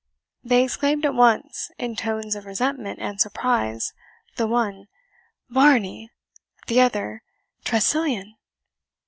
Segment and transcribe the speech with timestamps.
[0.43, 3.93] They exclaimed at once, in tones of resentment and surprise,
[4.35, 4.87] the one
[5.49, 6.09] "Varney!"
[6.65, 7.21] the other
[7.65, 8.33] "Tressilian!"